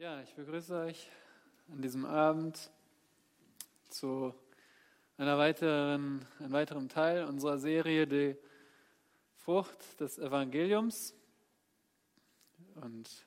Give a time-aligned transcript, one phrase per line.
[0.00, 1.10] Ja, ich begrüße euch
[1.72, 2.70] an diesem Abend
[3.88, 4.32] zu
[5.16, 8.36] einer weiteren, einem weiteren Teil unserer Serie Die
[9.34, 11.16] Frucht des Evangeliums.
[12.76, 13.26] Und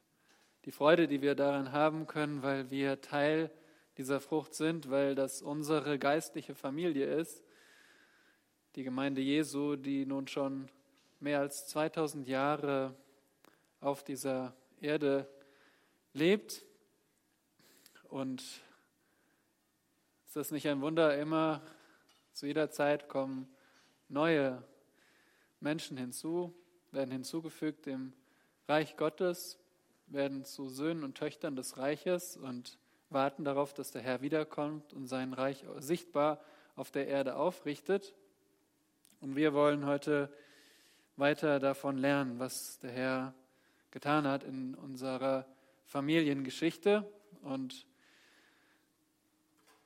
[0.63, 3.51] die Freude, die wir daran haben können, weil wir Teil
[3.97, 7.43] dieser Frucht sind, weil das unsere geistliche Familie ist,
[8.75, 10.69] die Gemeinde Jesu, die nun schon
[11.19, 12.95] mehr als 2000 Jahre
[13.81, 15.27] auf dieser Erde
[16.13, 16.65] lebt.
[18.09, 18.41] Und
[20.25, 21.17] ist das nicht ein Wunder?
[21.17, 21.61] Immer
[22.33, 23.47] zu jeder Zeit kommen
[24.07, 24.63] neue
[25.59, 26.53] Menschen hinzu,
[26.91, 28.13] werden hinzugefügt im
[28.67, 29.59] Reich Gottes,
[30.07, 32.77] werden zu Söhnen und Töchtern des Reiches und
[33.09, 36.41] warten darauf, dass der Herr wiederkommt und sein Reich sichtbar
[36.75, 38.13] auf der Erde aufrichtet.
[39.19, 40.33] Und wir wollen heute
[41.15, 43.33] weiter davon lernen, was der Herr
[43.91, 45.45] getan hat in unserer
[45.91, 47.05] Familiengeschichte.
[47.41, 47.85] Und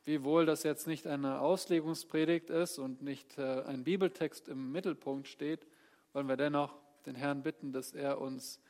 [0.04, 5.66] wiewohl das jetzt nicht eine Auslegungspredigt ist und nicht äh, ein Bibeltext im Mittelpunkt steht,
[6.14, 6.76] wollen wir dennoch
[7.08, 8.62] den Herrn bitten, dass er uns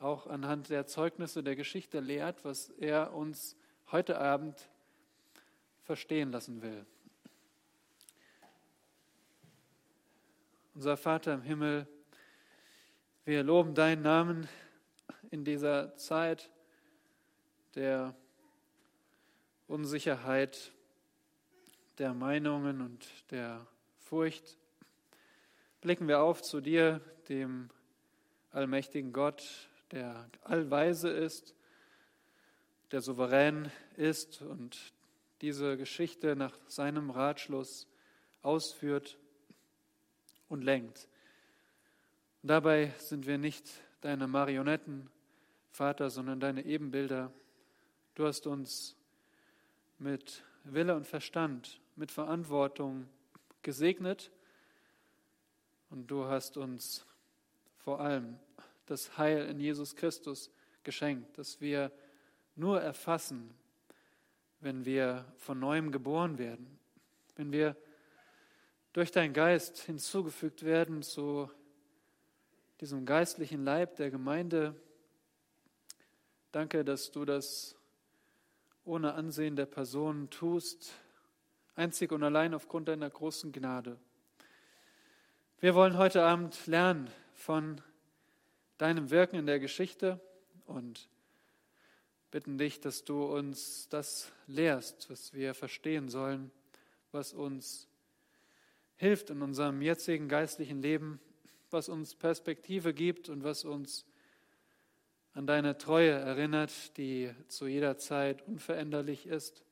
[0.00, 3.56] auch anhand der Zeugnisse der Geschichte lehrt, was er uns
[3.92, 4.68] heute Abend
[5.84, 6.84] verstehen lassen will.
[10.74, 11.86] Unser Vater im Himmel,
[13.24, 14.48] wir loben deinen Namen
[15.30, 16.50] in dieser Zeit
[17.74, 18.14] der
[19.66, 20.72] Unsicherheit,
[21.98, 23.66] der Meinungen und der
[23.98, 24.58] Furcht.
[25.80, 27.70] Blicken wir auf zu dir, dem
[28.50, 31.54] allmächtigen Gott, der allweise ist,
[32.90, 34.92] der souverän ist und
[35.40, 37.88] diese Geschichte nach seinem Ratschluss
[38.42, 39.18] ausführt
[40.48, 41.08] und lenkt.
[42.42, 43.68] Und dabei sind wir nicht
[44.00, 45.10] deine Marionetten,
[45.70, 47.32] Vater, sondern deine Ebenbilder.
[48.14, 48.94] Du hast uns
[49.98, 53.08] mit Wille und Verstand, mit Verantwortung
[53.62, 54.30] gesegnet
[55.90, 57.04] und du hast uns
[57.78, 58.38] vor allem
[58.86, 60.52] das Heil in Jesus Christus
[60.84, 61.90] geschenkt, dass wir
[62.54, 63.52] nur erfassen,
[64.60, 66.78] wenn wir von neuem geboren werden,
[67.34, 67.76] wenn wir
[68.92, 71.50] durch deinen Geist hinzugefügt werden zu
[72.80, 74.80] diesem geistlichen Leib der Gemeinde.
[76.52, 77.76] Danke, dass du das
[78.84, 80.92] ohne Ansehen der Person tust,
[81.74, 83.98] einzig und allein aufgrund deiner großen Gnade.
[85.60, 87.80] Wir wollen heute Abend lernen von
[88.78, 90.20] deinem Wirken in der Geschichte
[90.66, 91.08] und
[92.30, 96.50] bitten dich, dass du uns das lehrst, was wir verstehen sollen,
[97.12, 97.88] was uns
[98.96, 101.20] hilft in unserem jetzigen geistlichen Leben,
[101.70, 104.04] was uns Perspektive gibt und was uns
[105.34, 109.64] an deine Treue erinnert, die zu jeder Zeit unveränderlich ist.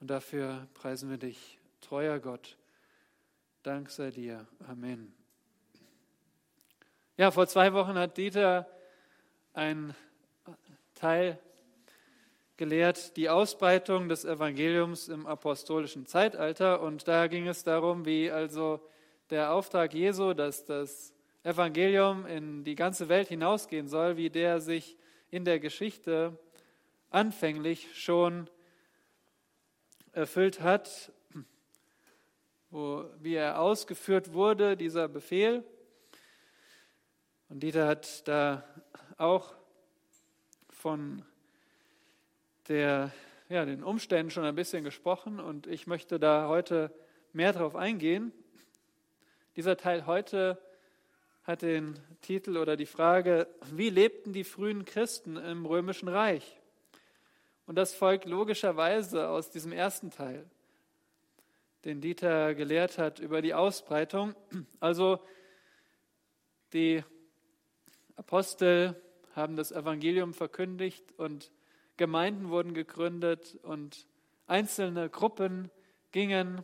[0.00, 2.56] Und dafür preisen wir dich, treuer Gott.
[3.62, 4.46] Dank sei dir.
[4.66, 5.14] Amen.
[7.16, 8.66] Ja, vor zwei Wochen hat Dieter
[9.52, 9.94] ein
[10.94, 11.38] Teil
[12.56, 16.80] gelehrt die Ausbreitung des Evangeliums im apostolischen Zeitalter.
[16.80, 18.80] Und da ging es darum, wie also
[19.30, 21.13] der Auftrag Jesu, dass das
[21.44, 24.96] Evangelium in die ganze Welt hinausgehen soll, wie der sich
[25.30, 26.38] in der Geschichte
[27.10, 28.48] anfänglich schon
[30.12, 31.12] erfüllt hat,
[32.70, 35.62] wo, wie er ausgeführt wurde, dieser Befehl.
[37.50, 38.64] Und Dieter hat da
[39.18, 39.54] auch
[40.70, 41.22] von
[42.68, 43.12] der,
[43.50, 46.90] ja, den Umständen schon ein bisschen gesprochen und ich möchte da heute
[47.34, 48.32] mehr darauf eingehen.
[49.56, 50.58] Dieser Teil heute
[51.44, 56.58] hat den Titel oder die Frage, wie lebten die frühen Christen im römischen Reich?
[57.66, 60.46] Und das folgt logischerweise aus diesem ersten Teil,
[61.84, 64.34] den Dieter gelehrt hat über die Ausbreitung.
[64.80, 65.20] Also
[66.72, 67.04] die
[68.16, 69.00] Apostel
[69.34, 71.50] haben das Evangelium verkündigt und
[71.96, 74.06] Gemeinden wurden gegründet und
[74.46, 75.70] einzelne Gruppen
[76.10, 76.62] gingen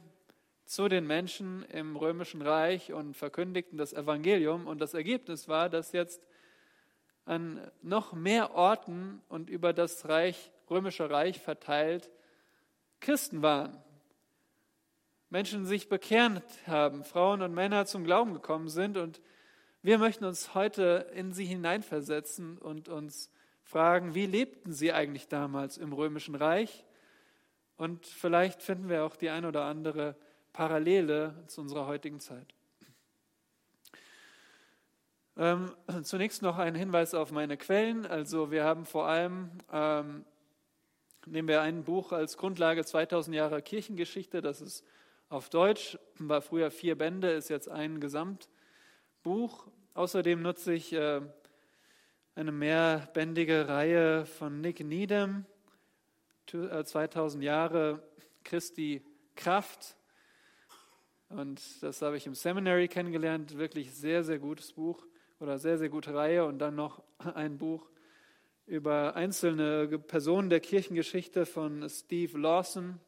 [0.71, 4.69] zu den Menschen im römischen Reich und verkündigten das Evangelium.
[4.69, 6.25] Und das Ergebnis war, dass jetzt
[7.25, 12.09] an noch mehr Orten und über das Reich, römische Reich verteilt
[13.01, 13.83] Christen waren.
[15.29, 18.97] Menschen sich bekehrt haben, Frauen und Männer zum Glauben gekommen sind.
[18.97, 19.21] Und
[19.83, 23.33] wir möchten uns heute in sie hineinversetzen und uns
[23.65, 26.85] fragen, wie lebten sie eigentlich damals im römischen Reich?
[27.77, 30.15] Und vielleicht finden wir auch die ein oder andere
[30.53, 32.55] Parallele zu unserer heutigen Zeit.
[35.37, 38.05] Ähm, zunächst noch ein Hinweis auf meine Quellen.
[38.05, 40.25] Also wir haben vor allem, ähm,
[41.25, 44.85] nehmen wir ein Buch als Grundlage 2000 Jahre Kirchengeschichte, das ist
[45.31, 49.69] auf Deutsch, war früher vier Bände, ist jetzt ein Gesamtbuch.
[49.95, 51.21] Außerdem nutze ich äh,
[52.35, 55.47] eine mehrbändige Reihe von Nick Needham,
[56.47, 58.03] 2000 äh, Jahre
[58.45, 59.03] Christi
[59.37, 59.97] Kraft.
[61.31, 63.57] Und das habe ich im Seminary kennengelernt.
[63.57, 65.07] Wirklich sehr, sehr gutes Buch
[65.39, 66.45] oder sehr, sehr gute Reihe.
[66.45, 67.05] Und dann noch
[67.35, 67.89] ein Buch
[68.67, 72.99] über einzelne Personen der Kirchengeschichte von Steve Lawson.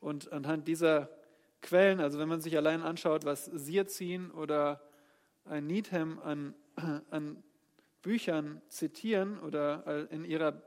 [0.00, 1.10] Und anhand dieser
[1.60, 4.80] Quellen, also wenn man sich allein anschaut, was Sierzin oder
[5.44, 6.54] ein Needham an,
[7.10, 7.42] an
[8.00, 10.62] Büchern zitieren oder in, ihrer,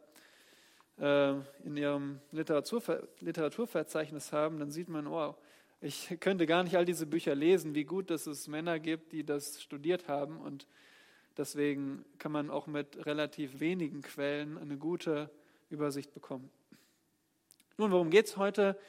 [0.99, 1.31] äh,
[1.63, 5.35] in ihrem Literaturver Literaturverzeichnis haben, dann sieht man, wow,
[5.83, 9.25] ich könnte gar nicht all diese Bücher lesen, wie gut, dass es Männer gibt, die
[9.25, 10.37] das studiert haben.
[10.37, 10.65] Und
[11.37, 15.29] deswegen kann man auch mit relativ wenigen Quellen eine gute
[15.69, 16.49] Übersicht bekommen.
[17.77, 18.79] Nun, worum geht es heute?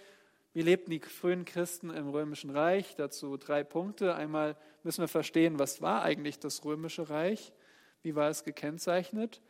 [0.52, 2.94] Wie lebten die frühen Christen im Römischen Reich?
[2.94, 4.14] Dazu drei Punkte.
[4.14, 7.52] Einmal müssen wir verstehen, was war eigentlich das Römische Reich?
[8.02, 9.40] Wie war es gekennzeichnet?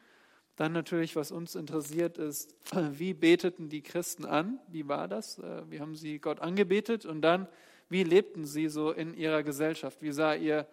[0.56, 2.54] Dann natürlich, was uns interessiert, ist,
[2.92, 4.60] wie beteten die Christen an?
[4.68, 5.38] Wie war das?
[5.38, 7.04] Äh, wie haben sie Gott angebetet?
[7.04, 7.48] Und dann,
[7.88, 10.00] wie lebten sie so in ihrer Gesellschaft?
[10.00, 10.66] Wie sah ihr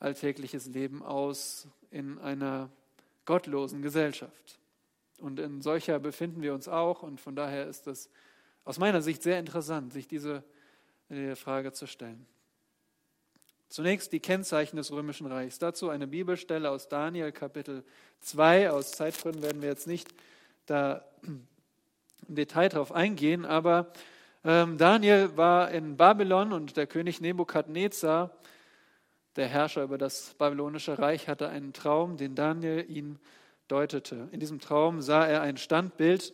[0.00, 2.70] alltägliches Leben aus in einer
[3.24, 4.58] gottlosen Gesellschaft?
[5.18, 7.02] Und in solcher befinden wir uns auch.
[7.02, 8.10] Und von daher ist es
[8.64, 10.44] aus meiner Sicht sehr interessant, sich diese
[11.08, 12.26] äh, Frage zu stellen.
[13.74, 15.58] Zunächst die Kennzeichen des Römischen Reichs.
[15.58, 17.82] Dazu eine Bibelstelle aus Daniel Kapitel
[18.20, 18.70] 2.
[18.70, 20.14] Aus Zeitgründen werden wir jetzt nicht
[20.66, 21.48] da im
[22.28, 23.92] Detail darauf eingehen, aber
[24.44, 28.30] ähm, Daniel war in Babylon und der König Nebukadnezar,
[29.34, 33.18] der Herrscher über das babylonische Reich, hatte einen Traum, den Daniel ihm
[33.66, 34.28] deutete.
[34.30, 36.32] In diesem Traum sah er ein Standbild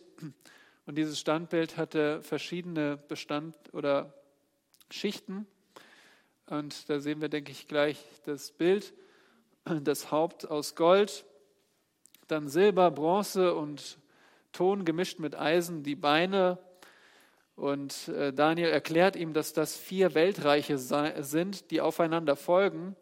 [0.85, 4.13] und dieses Standbild hatte verschiedene Bestand oder
[4.91, 5.47] Schichten
[6.51, 8.93] und da sehen wir, denke ich, gleich das Bild.
[9.63, 11.23] Das Haupt aus Gold,
[12.27, 13.99] dann Silber, Bronze und
[14.51, 16.57] Ton gemischt mit Eisen, die Beine.
[17.55, 22.97] Und äh, Daniel erklärt ihm, dass das vier Weltreiche sind, die aufeinander folgen.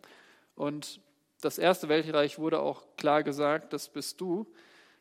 [0.56, 1.00] Und
[1.42, 4.46] das erste Weltreich wurde auch klar gesagt, das bist du.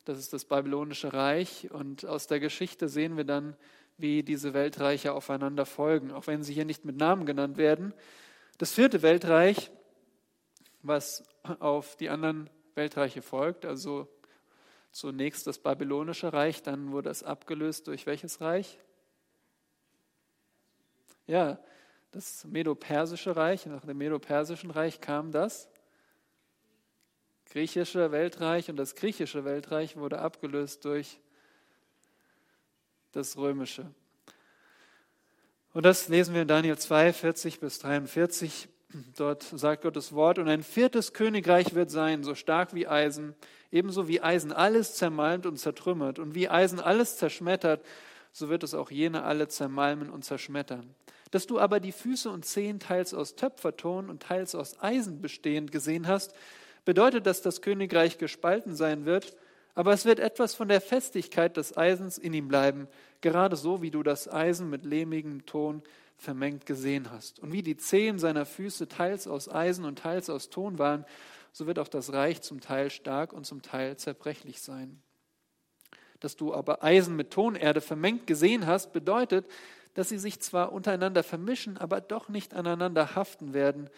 [0.07, 1.71] Das ist das babylonische Reich.
[1.71, 3.57] Und aus der Geschichte sehen wir dann,
[3.99, 7.93] wie diese Weltreiche aufeinander folgen, auch wenn sie hier nicht mit Namen genannt werden.
[8.59, 9.71] Das vierte Weltreich,
[10.83, 11.23] was
[11.61, 14.09] auf die anderen Weltreiche folgt, also
[14.91, 18.81] zunächst das babylonische Reich, dann wurde es abgelöst durch welches Reich?
[21.29, 21.61] Ja,
[22.11, 23.67] das Medo-Persische Reich.
[23.67, 25.69] Nach dem Medo-Persischen Reich kam das
[27.47, 31.21] griechische Weltreich und das griechische Weltreich wurde abgelöst durch
[33.13, 33.95] das römische.
[35.75, 38.69] Und das lesen wir in Daniel 2, 40 bis 43.
[39.17, 43.35] Dort sagt Gottes Wort, und ein viertes Königreich wird sein, so stark wie Eisen,
[43.71, 47.85] ebenso wie Eisen alles zermalmt und zertrümmert, und wie Eisen alles zerschmettert,
[48.33, 50.95] so wird es auch jene alle zermalmen und zerschmettern.
[51.31, 55.71] Dass du aber die Füße und Zehen teils aus Töpferton und teils aus Eisen bestehend
[55.71, 56.33] gesehen hast,
[56.87, 59.37] bedeutet, dass das Königreich gespalten sein wird,
[59.75, 62.89] aber es wird etwas von der Festigkeit des Eisens in ihm bleiben,
[63.21, 65.83] gerade so wie du das Eisen mit lehmigem Ton
[66.17, 67.39] vermengt gesehen hast.
[67.39, 71.05] Und wie die Zehen seiner Füße teils aus Eisen und teils aus Ton waren,
[71.53, 75.01] so wird auch das Reich zum Teil stark und zum Teil zerbrechlich sein.
[76.21, 79.47] Dass du aber Eisen mit Tonerde vermengt gesehen hast, bedeutet,
[79.95, 83.89] dass sie sich zwar untereinander vermischen, aber doch nicht aneinander haften werden,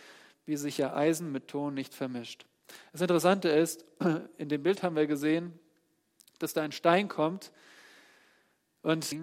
[0.47, 2.47] wie sich ja Eisen mit Ton nicht vermischt.
[2.93, 3.85] Das Interessante ist,
[4.39, 5.59] in dem Bild haben wir gesehen,
[6.39, 7.53] dass da ein Stein kommt
[8.83, 9.15] und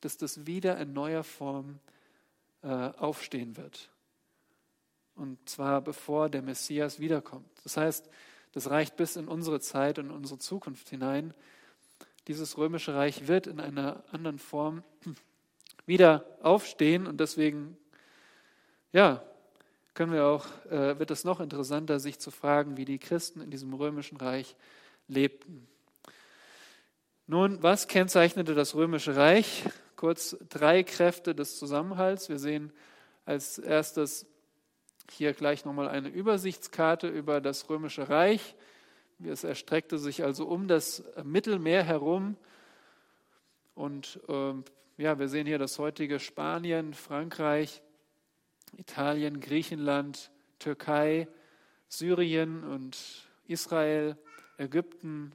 [0.00, 1.80] dass das wieder in neuer Form
[2.62, 3.90] äh, aufstehen wird.
[5.14, 7.48] Und zwar bevor der Messias wiederkommt.
[7.64, 8.08] Das heißt,
[8.52, 11.34] das reicht bis in unsere Zeit und unsere Zukunft hinein.
[12.28, 14.82] Dieses römische Reich wird in einer anderen Form
[15.86, 17.76] wieder aufstehen und deswegen,
[18.92, 19.22] ja,
[19.94, 23.50] können wir auch, äh, wird es noch interessanter, sich zu fragen, wie die Christen in
[23.50, 24.56] diesem römischen Reich
[25.08, 25.66] lebten.
[27.26, 29.64] Nun, was kennzeichnete das römische Reich?
[29.96, 32.28] Kurz drei Kräfte des Zusammenhalts.
[32.28, 32.72] Wir sehen
[33.24, 34.26] als erstes
[35.10, 38.54] hier gleich nochmal eine Übersichtskarte über das römische Reich.
[39.22, 42.36] Es erstreckte sich also um das Mittelmeer herum.
[43.74, 44.54] Und äh,
[44.96, 47.82] ja, wir sehen hier das heutige Spanien, Frankreich,
[48.76, 51.28] Italien, Griechenland, Türkei,
[51.88, 52.96] Syrien und
[53.46, 54.16] Israel,
[54.58, 55.32] Ägypten,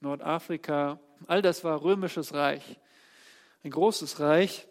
[0.00, 2.78] Nordafrika, all das war römisches Reich,
[3.64, 4.66] ein großes Reich.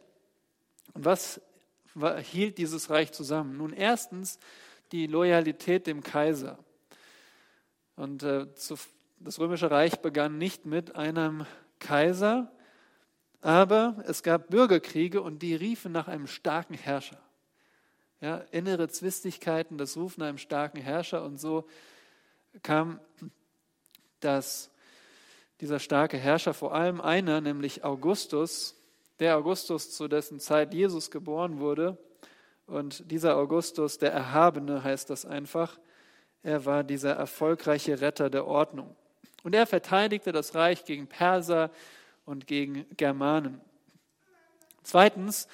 [0.94, 1.42] Und was
[2.24, 3.58] hielt dieses Reich zusammen?
[3.58, 4.40] Nun erstens
[4.92, 6.60] die Loyalität dem Kaiser.
[7.96, 8.46] Und äh,
[9.20, 11.46] das römische Reich begann nicht mit einem
[11.80, 12.52] Kaiser,
[13.42, 17.20] aber es gab Bürgerkriege und die riefen nach einem starken Herrscher.
[18.22, 21.68] Ja, innere Zwistigkeiten, das Rufen einem starken Herrscher und so
[22.64, 23.00] kam
[24.20, 24.72] das,
[25.60, 28.76] dieser starke Herrscher, vor allem einer, nämlich Augustus,
[29.20, 31.98] der Augustus, zu dessen Zeit Jesus geboren wurde.
[32.68, 35.78] Und dieser Augustus, der Erhabene heißt das einfach,
[36.42, 38.96] er war dieser erfolgreiche Retter der Ordnung.
[39.44, 41.72] Und er verteidigte das Reich gegen Perser
[42.26, 43.62] und gegen Germanen.
[44.84, 45.48] Zweitens,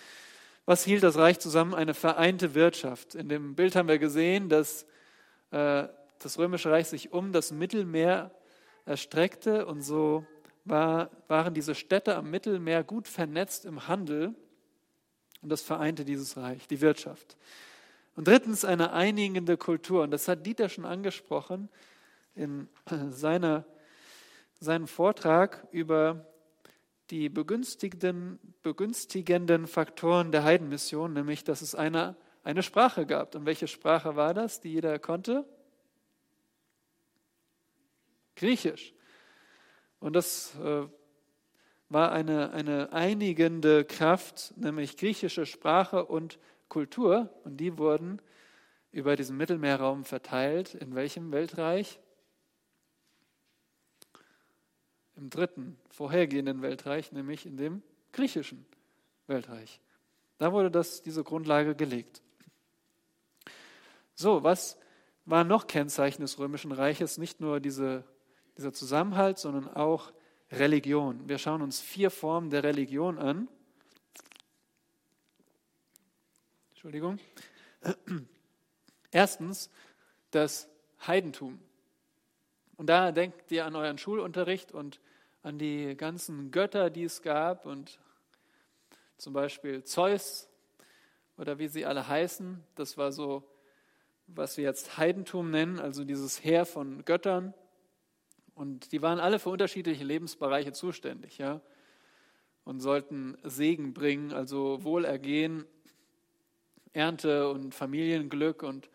[0.66, 1.74] was hielt das Reich zusammen?
[1.74, 3.16] Eine vereinte Wirtschaft.
[3.16, 4.86] In dem Bild haben wir gesehen, dass
[5.52, 5.88] äh,
[6.20, 8.32] das Römische Reich sich um das Mittelmeer
[8.86, 10.26] erstreckte und so
[10.66, 14.36] war, waren diese Städte am Mittelmeer gut vernetzt im Handel
[15.42, 17.36] und das vereinte dieses Reich, die Wirtschaft.
[18.16, 20.04] Und drittens eine einigende Kultur.
[20.04, 21.70] Und das hat Dieter schon angesprochen
[22.36, 22.68] in
[23.10, 23.66] seiner,
[24.60, 26.28] seinem Vortrag über
[27.12, 28.40] die begünstigenden,
[29.68, 33.36] Faktoren der Heidenmission, nämlich dass es eine, eine Sprache gab.
[33.36, 35.46] Und welche Sprache war das, die jeder konnte?
[38.36, 38.96] Griechisch.
[40.00, 40.88] Und das äh,
[41.90, 46.40] war eine, eine einigende Kraft, nämlich griechische Sprache und
[46.70, 47.30] Kultur.
[47.44, 48.22] Und die wurden
[48.92, 50.74] über diesen Mittelmeerraum verteilt.
[50.74, 52.00] In welchem Weltreich?
[55.22, 58.66] Im dritten, vorhergehenden Weltreich, nämlich in dem griechischen
[59.28, 59.80] Weltreich.
[60.38, 62.22] Da wurde das, diese Grundlage gelegt.
[64.16, 64.78] So, was
[65.24, 67.18] war noch Kennzeichen des Römischen Reiches?
[67.18, 68.04] Nicht nur diese
[68.58, 70.12] dieser Zusammenhalt, sondern auch
[70.52, 71.28] Religion.
[71.28, 73.48] Wir schauen uns vier Formen der Religion an.
[76.72, 77.20] Entschuldigung.
[79.12, 79.70] Erstens
[80.32, 80.68] das
[81.06, 81.60] Heidentum.
[82.78, 85.00] Und da denkt ihr an euren Schulunterricht und
[85.44, 88.00] an die ganzen Götter, die es gab und
[89.18, 90.50] zum Beispiel Zeus
[91.38, 92.64] oder wie sie alle heißen.
[92.76, 93.44] Das war so,
[94.28, 97.54] was wir jetzt Heidentum nennen, also dieses Heer von Göttern.
[98.54, 101.62] Und die waren alle für unterschiedliche Lebensbereiche zuständig, ja,
[102.64, 105.66] und sollten Segen bringen, also Wohlergehen,
[106.94, 108.90] Ernte und Familienglück und,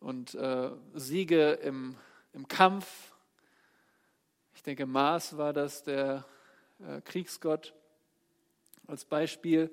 [0.00, 1.96] und äh, Siege im,
[2.32, 3.14] im Kampf.
[4.68, 6.26] Ich denke, Mars war das, der
[6.86, 7.72] äh, Kriegsgott
[8.86, 9.70] als Beispiel.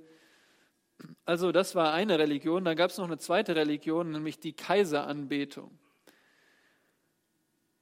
[1.25, 2.63] Also das war eine Religion.
[2.63, 5.77] Dann gab es noch eine zweite Religion, nämlich die Kaiseranbetung.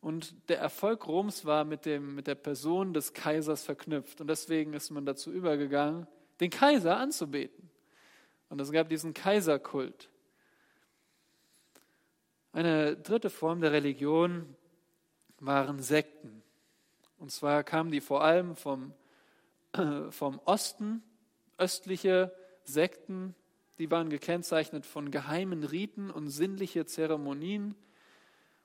[0.01, 4.19] Und der Erfolg Roms war mit, dem, mit der Person des Kaisers verknüpft.
[4.19, 6.07] Und deswegen ist man dazu übergegangen,
[6.39, 7.69] den Kaiser anzubeten.
[8.49, 10.09] Und es gab diesen Kaiserkult.
[12.53, 14.55] Eine dritte Form der Religion
[15.39, 16.42] waren Sekten.
[17.23, 18.93] Und zwar kamen die vor allem vom,
[20.09, 21.01] vom Osten,
[21.57, 23.33] östliche Sekten,
[23.77, 27.75] die waren gekennzeichnet von geheimen Riten und sinnliche Zeremonien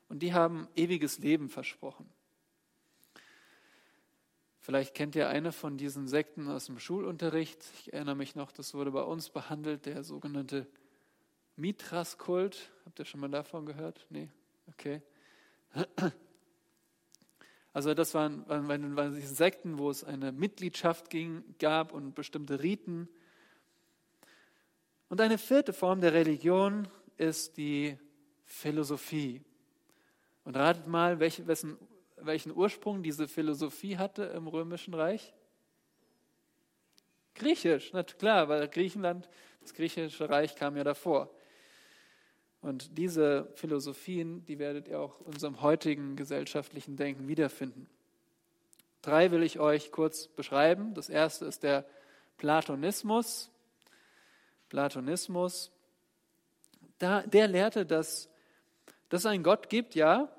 [0.08, 2.10] und die haben ewiges Leben versprochen.
[4.58, 7.64] Vielleicht kennt ihr eine von diesen Sekten aus dem Schulunterricht.
[7.78, 10.66] Ich erinnere mich noch, das wurde bei uns behandelt, der sogenannte
[11.54, 12.72] Mithras-Kult.
[12.86, 14.04] Habt ihr schon mal davon gehört?
[14.10, 14.28] Nee?
[14.66, 15.00] Okay.
[17.78, 22.60] Also das waren, waren, waren diese Sekten, wo es eine Mitgliedschaft ging, gab und bestimmte
[22.60, 23.08] Riten.
[25.08, 27.96] Und eine vierte Form der Religion ist die
[28.46, 29.44] Philosophie.
[30.42, 31.78] Und ratet mal, welch, wessen,
[32.16, 35.32] welchen Ursprung diese Philosophie hatte im Römischen Reich?
[37.36, 39.28] Griechisch, na klar, weil Griechenland,
[39.60, 41.32] das griechische Reich kam ja davor.
[42.68, 47.88] Und diese Philosophien, die werdet ihr auch in unserem heutigen gesellschaftlichen Denken wiederfinden.
[49.00, 50.92] Drei will ich euch kurz beschreiben.
[50.92, 51.86] Das erste ist der
[52.36, 53.50] Platonismus.
[54.68, 55.70] Platonismus,
[56.98, 58.28] da, der lehrte, dass,
[59.08, 60.30] dass es einen Gott gibt, ja,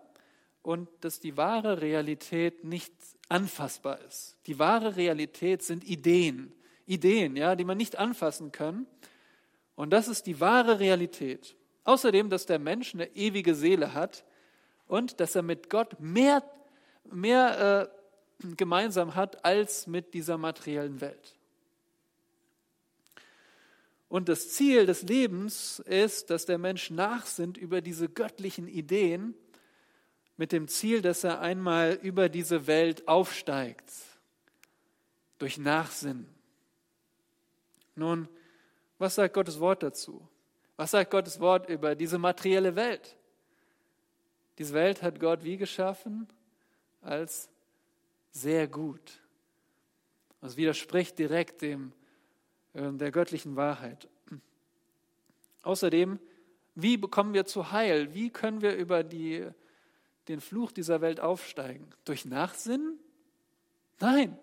[0.61, 2.93] und dass die wahre Realität nicht
[3.27, 4.37] anfassbar ist.
[4.45, 6.53] Die wahre Realität sind Ideen,
[6.85, 8.85] Ideen, ja, die man nicht anfassen kann.
[9.75, 11.55] Und das ist die wahre Realität.
[11.83, 14.23] Außerdem, dass der Mensch eine ewige Seele hat
[14.87, 16.43] und dass er mit Gott mehr,
[17.11, 17.89] mehr
[18.41, 21.35] äh, gemeinsam hat als mit dieser materiellen Welt.
[24.09, 29.35] Und das Ziel des Lebens ist, dass der Mensch nachsinnt über diese göttlichen Ideen
[30.35, 33.91] mit dem Ziel, dass er einmal über diese Welt aufsteigt.
[35.37, 36.27] Durch Nachsinnen.
[37.95, 38.27] Nun,
[38.97, 40.27] was sagt Gottes Wort dazu?
[40.79, 43.17] Was sagt Gottes Wort über diese materielle Welt?
[44.57, 46.25] Diese Welt hat Gott wie geschaffen?
[47.01, 47.49] Als
[48.31, 49.19] sehr gut.
[50.39, 51.91] Das widerspricht direkt dem,
[52.71, 54.07] äh, der göttlichen Wahrheit.
[55.63, 56.17] Außerdem,
[56.75, 58.13] wie bekommen wir zu Heil?
[58.13, 59.45] Wie können wir über die,
[60.29, 61.89] den Fluch dieser Welt aufsteigen?
[62.05, 62.97] Durch Nachsinnen?
[63.99, 64.39] Nein,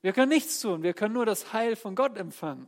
[0.00, 0.82] wir können nichts tun.
[0.82, 2.66] Wir können nur das Heil von Gott empfangen.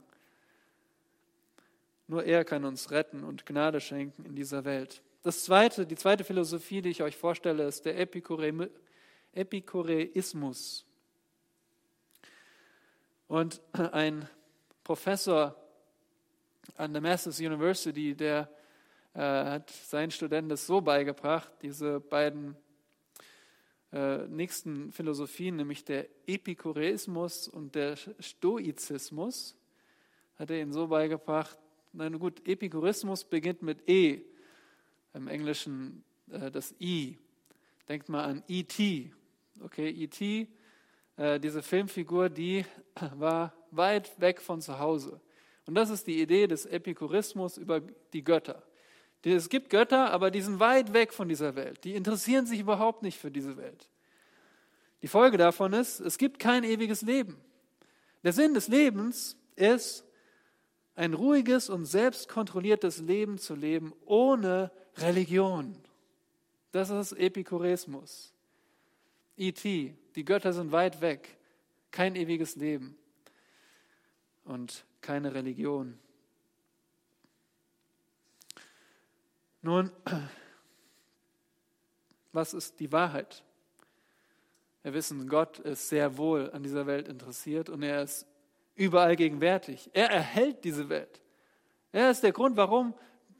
[2.12, 5.02] Nur er kann uns retten und Gnade schenken in dieser Welt.
[5.22, 8.68] Das zweite, die zweite Philosophie, die ich euch vorstelle, ist der Epikure,
[9.32, 10.84] Epikureismus.
[13.28, 14.28] Und ein
[14.84, 15.56] Professor
[16.76, 18.50] an der Masters University, der
[19.14, 22.58] äh, hat seinen Studenten das so beigebracht, diese beiden
[23.90, 29.56] äh, nächsten Philosophien, nämlich der Epikureismus und der Stoizismus,
[30.38, 31.58] hat er ihnen so beigebracht,
[31.92, 34.22] na gut, Epikurismus beginnt mit E,
[35.14, 37.18] im Englischen äh, das I.
[37.88, 39.12] Denkt mal an E.T.
[39.62, 40.48] Okay, E.T.,
[41.16, 42.64] äh, diese Filmfigur, die
[43.14, 45.20] war weit weg von zu Hause.
[45.66, 47.80] Und das ist die Idee des Epikurismus über
[48.12, 48.62] die Götter.
[49.24, 51.84] Es gibt Götter, aber die sind weit weg von dieser Welt.
[51.84, 53.88] Die interessieren sich überhaupt nicht für diese Welt.
[55.02, 57.36] Die Folge davon ist, es gibt kein ewiges Leben.
[58.24, 60.04] Der Sinn des Lebens ist,
[60.94, 65.76] ein ruhiges und selbstkontrolliertes Leben zu leben ohne Religion.
[66.70, 68.32] Das ist Epikuresmus.
[69.36, 71.36] E.T., die Götter sind weit weg,
[71.90, 72.96] kein ewiges Leben
[74.44, 75.98] und keine Religion.
[79.62, 79.90] Nun,
[82.32, 83.42] was ist die Wahrheit?
[84.82, 88.26] Wir wissen, Gott ist sehr wohl an dieser Welt interessiert und er ist
[88.82, 89.90] überall gegenwärtig.
[89.92, 91.20] Er erhält diese Welt.
[91.92, 92.94] Er ist der Grund, warum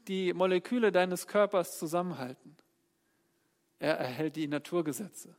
[0.07, 2.55] die Moleküle deines Körpers zusammenhalten.
[3.79, 5.35] Er erhält die Naturgesetze.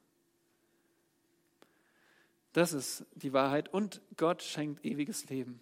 [2.53, 5.61] Das ist die Wahrheit und Gott schenkt ewiges Leben.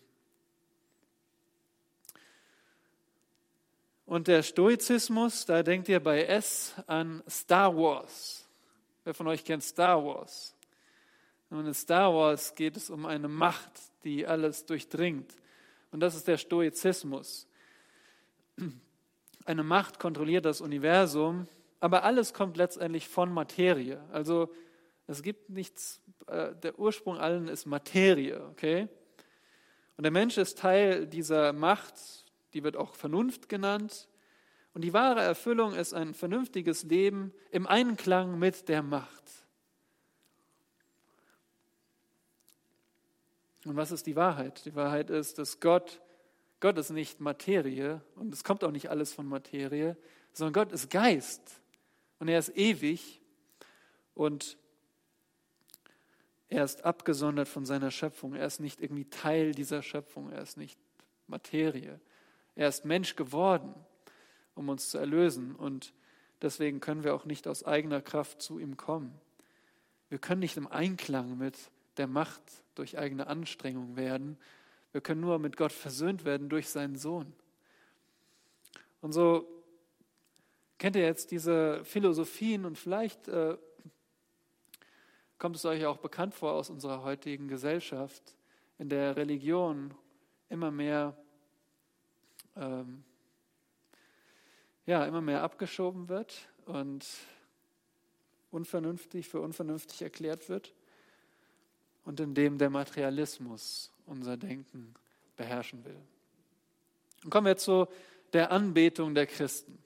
[4.05, 8.47] Und der Stoizismus, da denkt ihr bei S an Star Wars.
[9.05, 10.55] Wer von euch kennt Star Wars?
[11.49, 15.35] Und in Star Wars geht es um eine Macht, die alles durchdringt.
[15.91, 17.47] Und das ist der Stoizismus.
[19.45, 21.49] Eine Macht kontrolliert das Universum,
[21.81, 24.01] aber alles kommt letztendlich von Materie.
[24.13, 24.53] Also
[25.07, 28.89] es gibt nichts, äh, der Ursprung allen ist Materie, okay?
[29.97, 31.95] Und der Mensch ist Teil dieser Macht,
[32.55, 34.09] die wird auch Vernunft genannt.
[34.75, 39.42] Und die wahre Erfüllung ist ein vernünftiges Leben im Einklang mit der Macht.
[43.65, 44.65] Und was ist die Wahrheit?
[44.65, 46.01] Die Wahrheit ist, dass Gott,
[46.61, 49.97] Gott ist nicht Materie und es kommt auch nicht alles von Materie,
[50.33, 51.61] sondern Gott ist Geist
[52.19, 53.21] und er ist ewig
[54.15, 54.57] und
[56.53, 58.35] er ist abgesondert von seiner Schöpfung.
[58.35, 60.31] Er ist nicht irgendwie Teil dieser Schöpfung.
[60.31, 60.79] Er ist nicht
[61.27, 61.99] Materie.
[62.57, 63.75] Er ist Mensch geworden,
[64.55, 65.57] um uns zu erlösen.
[65.57, 65.95] Und
[66.43, 69.19] deswegen können wir auch nicht aus eigener Kraft zu ihm kommen.
[70.11, 71.57] Wir können nicht im Einklang mit
[71.97, 72.43] der Macht
[72.75, 74.39] durch eigene Anstrengung werden.
[74.93, 77.33] Wir können nur mit Gott versöhnt werden durch seinen Sohn.
[79.01, 79.47] Und so
[80.79, 83.57] kennt ihr jetzt diese Philosophien und vielleicht äh,
[85.39, 88.37] kommt es euch auch bekannt vor aus unserer heutigen Gesellschaft,
[88.79, 89.95] in der Religion
[90.49, 91.17] immer mehr,
[92.57, 93.05] ähm,
[94.87, 97.07] ja, immer mehr abgeschoben wird und
[98.51, 100.75] unvernünftig für unvernünftig erklärt wird
[102.05, 104.95] und in dem der Materialismus unser Denken
[105.37, 105.97] beherrschen will.
[107.25, 107.87] Und kommen wir zu
[108.33, 109.79] der Anbetung der Christen.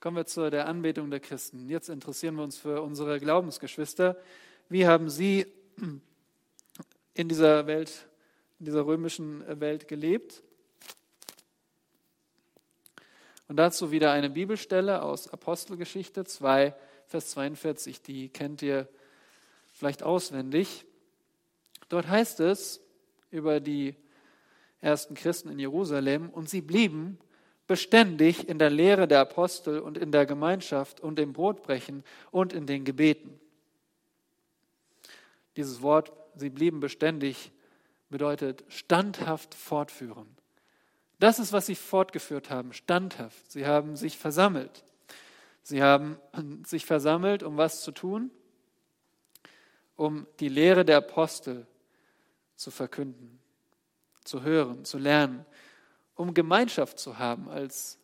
[0.00, 1.68] Kommen wir zu der Anbetung der Christen.
[1.68, 4.16] Jetzt interessieren wir uns für unsere Glaubensgeschwister.
[4.68, 5.46] Wie haben sie
[7.14, 8.08] in dieser Welt,
[8.58, 10.42] in dieser römischen Welt gelebt?
[13.48, 16.74] Und dazu wieder eine Bibelstelle aus Apostelgeschichte 2,
[17.06, 18.00] Vers 42.
[18.00, 18.88] Die kennt ihr
[19.72, 20.86] vielleicht auswendig.
[21.92, 22.80] Dort heißt es
[23.30, 23.94] über die
[24.80, 27.18] ersten Christen in Jerusalem, und sie blieben
[27.66, 32.66] beständig in der Lehre der Apostel und in der Gemeinschaft und im Brotbrechen und in
[32.66, 33.38] den Gebeten.
[35.58, 37.52] Dieses Wort, sie blieben beständig,
[38.08, 40.34] bedeutet standhaft fortführen.
[41.18, 43.52] Das ist, was sie fortgeführt haben, standhaft.
[43.52, 44.82] Sie haben sich versammelt.
[45.62, 46.16] Sie haben
[46.64, 48.30] sich versammelt, um was zu tun?
[49.94, 51.66] Um die Lehre der Apostel
[52.62, 53.40] zu verkünden,
[54.24, 55.44] zu hören, zu lernen,
[56.14, 57.98] um Gemeinschaft zu haben als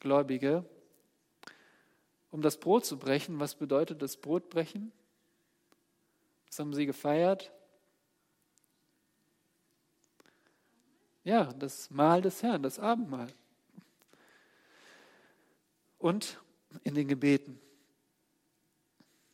[0.00, 0.64] Gläubige,
[2.30, 3.40] um das Brot zu brechen.
[3.40, 4.92] Was bedeutet das Brotbrechen?
[6.48, 7.52] Was haben sie gefeiert?
[11.24, 13.28] Ja, das Mahl des Herrn, das Abendmahl.
[15.98, 16.38] Und
[16.84, 17.58] in den Gebeten.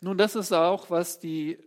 [0.01, 1.59] Nun, das ist auch, was, die,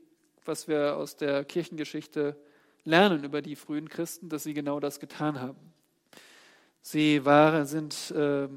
[0.46, 2.40] was wir aus der Kirchengeschichte
[2.86, 5.74] lernen über die frühen Christen, dass sie genau das getan haben.
[6.82, 8.48] Sie waren, sind, äh,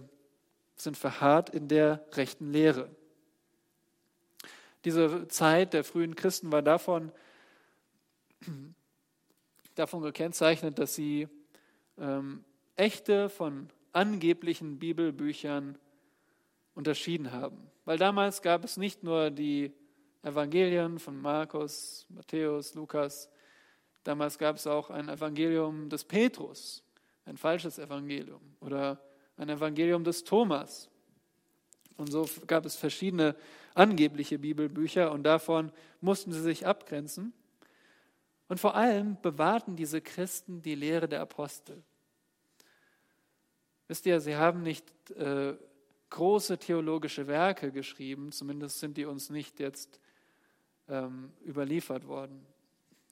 [0.77, 2.91] sind verharrt in der rechten Lehre.
[4.85, 7.11] Diese Zeit der frühen Christen war davon,
[9.75, 11.27] davon gekennzeichnet, dass sie
[11.99, 12.45] ähm,
[12.77, 15.79] echte von angeblichen Bibelbüchern
[16.75, 17.71] unterschieden haben.
[17.85, 19.73] Weil damals gab es nicht nur die
[20.23, 23.31] Evangelien von Markus, Matthäus, Lukas,
[24.05, 26.83] damals gab es auch ein Evangelium des Petrus,
[27.25, 29.01] ein falsches Evangelium oder
[29.37, 30.89] ein Evangelium des Thomas.
[31.97, 33.35] Und so gab es verschiedene
[33.75, 37.33] angebliche Bibelbücher und davon mussten sie sich abgrenzen.
[38.49, 41.83] Und vor allem bewahrten diese Christen die Lehre der Apostel.
[43.89, 45.55] Wisst ihr, sie haben nicht äh,
[46.11, 50.01] große theologische Werke geschrieben, zumindest sind die uns nicht jetzt
[50.89, 52.47] ähm, überliefert worden.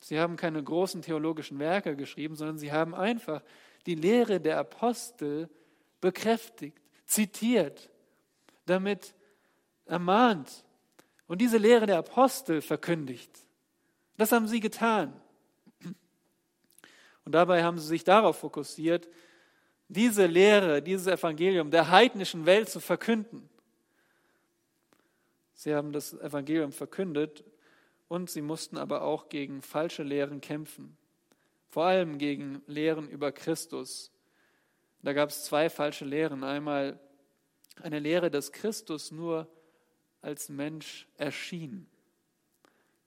[0.01, 3.43] Sie haben keine großen theologischen Werke geschrieben, sondern sie haben einfach
[3.87, 5.49] die Lehre der Apostel
[6.01, 7.91] bekräftigt, zitiert,
[8.67, 9.15] damit
[9.87, 10.65] ermahnt
[11.27, 13.31] und diese Lehre der Apostel verkündigt.
[14.17, 15.13] Das haben sie getan.
[17.25, 19.09] Und dabei haben sie sich darauf fokussiert,
[19.89, 23.49] diese Lehre, dieses Evangelium der heidnischen Welt zu verkünden.
[25.55, 27.45] Sie haben das Evangelium verkündet
[28.09, 30.97] und sie mussten aber auch gegen falsche Lehren kämpfen,
[31.69, 34.12] vor allem gegen Lehren über Christus.
[35.03, 36.45] Da gab es zwei falsche Lehren.
[36.45, 36.99] Einmal
[37.83, 39.49] eine Lehre, dass Christus nur
[40.23, 41.88] als Mensch erschien,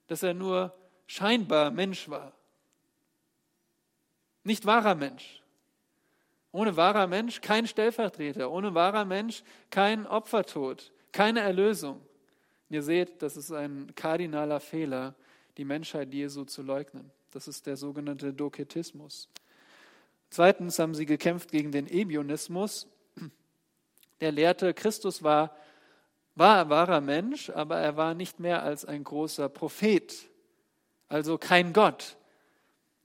[0.06, 0.74] dass er nur
[1.06, 2.32] scheinbar Mensch war,
[4.44, 5.42] nicht wahrer Mensch.
[6.52, 12.04] Ohne wahrer Mensch kein Stellvertreter, ohne wahrer Mensch kein Opfertod, keine Erlösung.
[12.70, 15.14] Ihr seht, das ist ein kardinaler Fehler,
[15.56, 17.10] die Menschheit Jesu zu leugnen.
[17.32, 19.28] Das ist der sogenannte Doketismus.
[20.30, 22.86] Zweitens haben sie gekämpft gegen den Ebionismus.
[24.20, 25.56] Der lehrte, Christus war,
[26.36, 30.28] war wahrer Mensch, aber er war nicht mehr als ein großer Prophet,
[31.08, 32.16] also kein Gott.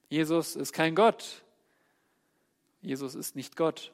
[0.09, 1.41] Jesus ist kein Gott.
[2.81, 3.91] Jesus ist nicht Gott.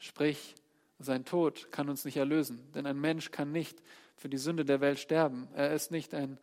[0.00, 0.56] Sprich,
[0.98, 3.80] sein Tod kann uns nicht erlösen, denn ein Mensch kann nicht
[4.20, 5.48] für die Sünde der Welt sterben.
[5.54, 6.38] Er ist nicht ein,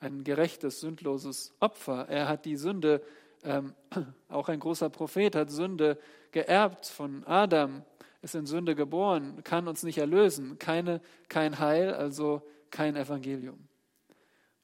[0.00, 2.08] ein gerechtes, sündloses Opfer.
[2.08, 3.02] Er hat die Sünde,
[3.44, 3.74] ähm,
[4.30, 5.98] auch ein großer Prophet hat Sünde
[6.32, 7.82] geerbt von Adam,
[8.22, 10.58] ist in Sünde geboren, kann uns nicht erlösen.
[10.58, 13.58] Keine, kein Heil, also kein Evangelium.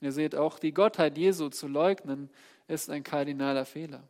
[0.01, 2.31] Und ihr seht auch, die Gottheit Jesu zu leugnen,
[2.67, 4.09] ist ein kardinaler Fehler.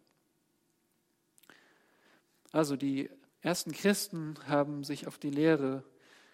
[2.52, 5.82] Also die ersten Christen haben sich auf die Lehre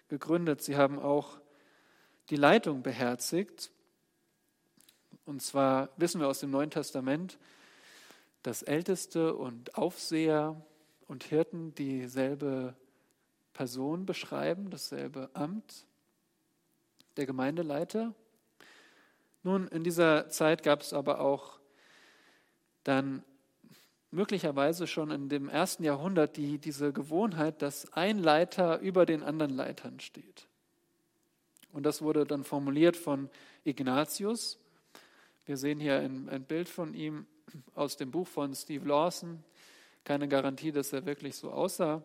[0.07, 0.61] gegründet.
[0.61, 1.41] Sie haben auch
[2.31, 3.71] die Leitung beherzigt.
[5.25, 7.37] Und zwar wissen wir aus dem Neuen Testament,
[8.41, 10.59] dass Älteste und Aufseher
[11.07, 12.73] und Hirten dieselbe
[13.53, 15.85] Person beschreiben, dasselbe Amt,
[17.17, 18.15] der Gemeindeleiter.
[19.43, 21.59] Nun, in dieser Zeit gab es aber auch
[22.85, 23.23] dann
[24.09, 29.53] möglicherweise schon in dem ersten Jahrhundert die, diese Gewohnheit, dass ein Leiter über den anderen
[29.53, 30.47] Leitern steht.
[31.73, 33.29] Und das wurde dann formuliert von
[33.63, 34.59] Ignatius.
[35.45, 37.25] Wir sehen hier ein, ein Bild von ihm
[37.75, 39.43] aus dem Buch von Steve Lawson.
[40.03, 42.03] Keine Garantie, dass er wirklich so aussah.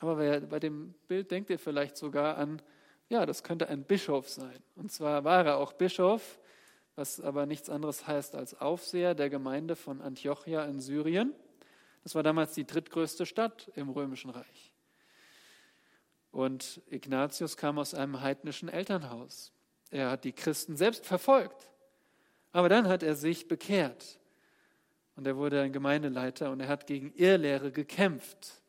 [0.00, 2.60] Aber bei dem Bild denkt ihr vielleicht sogar an,
[3.08, 4.58] ja, das könnte ein Bischof sein.
[4.74, 6.38] Und zwar war er auch Bischof
[6.96, 11.34] was aber nichts anderes heißt als Aufseher der Gemeinde von Antiochia in Syrien.
[12.02, 14.72] Das war damals die drittgrößte Stadt im Römischen Reich.
[16.36, 19.54] Und Ignatius kam aus einem heidnischen Elternhaus.
[19.90, 21.70] Er hat die Christen selbst verfolgt.
[22.52, 24.18] Aber dann hat er sich bekehrt.
[25.14, 28.60] Und er wurde ein Gemeindeleiter und er hat gegen Irrlehre gekämpft.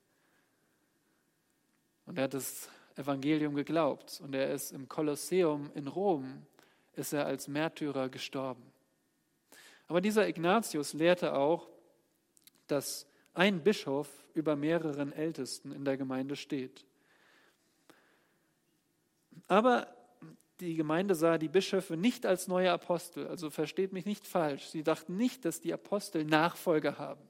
[2.05, 4.21] Und er hat das Evangelium geglaubt.
[4.23, 6.45] Und er ist im Kolosseum in Rom
[6.93, 8.63] ist er als Märtyrer gestorben.
[9.89, 11.67] Aber dieser Ignatius lehrte auch,
[12.67, 16.86] dass ein Bischof über mehreren Ältesten in der Gemeinde steht.
[19.47, 19.87] Aber
[20.59, 23.27] die Gemeinde sah die Bischöfe nicht als neue Apostel.
[23.27, 24.67] Also versteht mich nicht falsch.
[24.67, 27.21] Sie dachten nicht, dass die Apostel Nachfolger haben.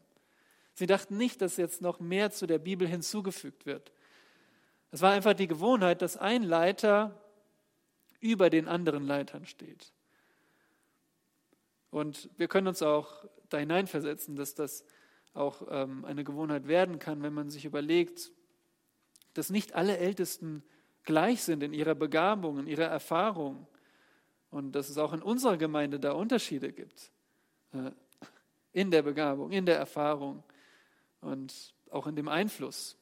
[0.73, 3.91] Sie dachten nicht, dass jetzt noch mehr zu der Bibel hinzugefügt wird.
[4.91, 7.19] Es war einfach die Gewohnheit, dass ein Leiter
[8.19, 9.91] über den anderen Leitern steht.
[11.89, 14.86] Und wir können uns auch da hineinversetzen, dass das
[15.34, 18.32] auch ähm, eine Gewohnheit werden kann, wenn man sich überlegt,
[19.34, 20.63] dass nicht alle Ältesten
[21.08, 23.65] gleich sind in ihrer Begabung, in ihrer Erfahrung
[24.52, 27.12] und dass es auch in unserer Gemeinde da Unterschiede gibt.
[27.72, 27.91] Äh,
[28.74, 30.43] in der Begabung, in der Erfahrung
[31.22, 32.98] und auch in dem Einfluss.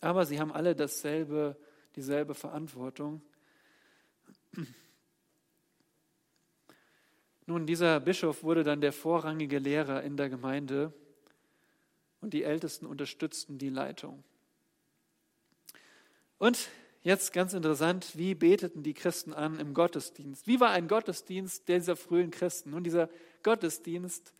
[0.00, 1.56] Aber sie haben alle dasselbe,
[1.94, 3.22] dieselbe Verantwortung.
[7.46, 10.92] Nun, dieser Bischof wurde dann der vorrangige Lehrer in der Gemeinde
[12.20, 14.24] und die Ältesten unterstützten die Leitung.
[16.38, 16.68] Und
[17.02, 20.46] jetzt ganz interessant, wie beteten die Christen an im Gottesdienst?
[20.46, 22.70] Wie war ein Gottesdienst dieser frühen Christen?
[22.70, 23.08] Nun, dieser
[23.42, 24.34] Gottesdienst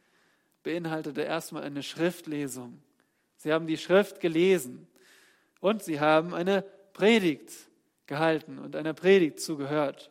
[0.63, 2.83] beinhaltete erstmal eine Schriftlesung.
[3.37, 4.87] Sie haben die Schrift gelesen
[5.61, 7.53] und sie haben eine Predigt
[8.07, 10.11] gehalten und einer Predigt zugehört.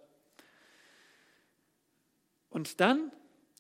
[2.50, 3.12] Und dann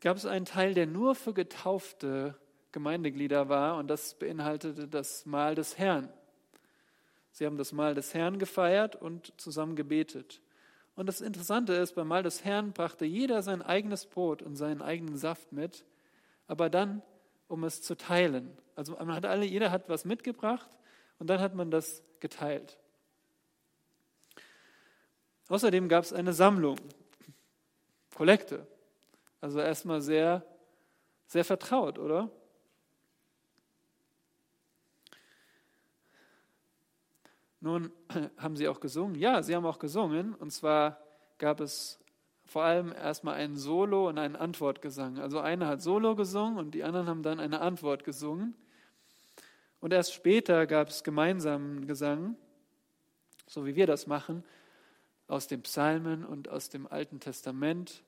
[0.02, 2.38] gab es einen Teil, der nur für getaufte
[2.72, 6.10] Gemeindeglieder war und das beinhaltete das Mahl des Herrn.
[7.36, 10.42] Sie haben das Mahl des Herrn gefeiert und zusammen gebetet.
[10.96, 14.82] Und das Interessante ist, beim Mahl des Herrn brachte jeder sein eigenes Brot und seinen
[14.82, 15.84] eigenen Saft mit,
[16.48, 17.02] aber dann,
[17.50, 18.58] um es zu teilen.
[18.78, 20.70] Also man hat alle, jeder hat was mitgebracht
[21.20, 22.80] und dann hat man das geteilt.
[25.50, 26.80] Außerdem gab es eine Sammlung,
[28.16, 28.66] Kollekte.
[29.42, 30.42] Also erstmal sehr,
[31.28, 32.32] sehr vertraut, oder?
[37.66, 37.92] Nun
[38.38, 39.16] haben sie auch gesungen.
[39.16, 40.36] Ja, sie haben auch gesungen.
[40.36, 41.02] Und zwar
[41.40, 42.00] gab es
[42.46, 45.18] vor allem erstmal ein Solo und einen Antwortgesang.
[45.18, 48.54] Also einer hat Solo gesungen und die anderen haben dann eine Antwort gesungen.
[49.80, 52.36] Und erst später gab es gemeinsamen Gesang,
[53.48, 54.44] so wie wir das machen,
[55.28, 58.04] aus den Psalmen und aus dem Alten Testament